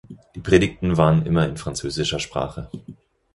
Die 0.33 0.39
Predigten 0.39 0.97
waren 0.97 1.27
immer 1.27 1.47
in 1.47 1.57
französischer 1.57 2.17
Sprache. 2.17 2.71